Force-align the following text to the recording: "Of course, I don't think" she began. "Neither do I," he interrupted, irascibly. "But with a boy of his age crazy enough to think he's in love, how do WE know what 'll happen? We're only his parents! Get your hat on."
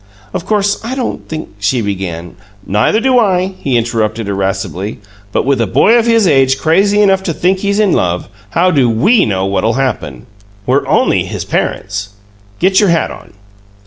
"Of 0.33 0.47
course, 0.47 0.83
I 0.83 0.95
don't 0.95 1.29
think" 1.29 1.49
she 1.59 1.79
began. 1.79 2.35
"Neither 2.65 2.99
do 2.99 3.19
I," 3.19 3.53
he 3.59 3.77
interrupted, 3.77 4.27
irascibly. 4.27 4.97
"But 5.31 5.45
with 5.45 5.61
a 5.61 5.67
boy 5.67 5.93
of 5.95 6.07
his 6.07 6.25
age 6.25 6.57
crazy 6.57 7.03
enough 7.03 7.21
to 7.21 7.33
think 7.33 7.59
he's 7.59 7.79
in 7.79 7.93
love, 7.93 8.27
how 8.49 8.71
do 8.71 8.89
WE 8.89 9.27
know 9.27 9.45
what 9.45 9.63
'll 9.63 9.73
happen? 9.73 10.25
We're 10.65 10.87
only 10.87 11.25
his 11.25 11.45
parents! 11.45 12.15
Get 12.59 12.79
your 12.79 12.89
hat 12.89 13.11
on." 13.11 13.33